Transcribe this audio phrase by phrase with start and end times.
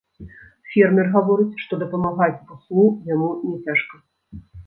[0.75, 3.95] Фермер гаворыць, што дапамагаць буслу яму няцяжка.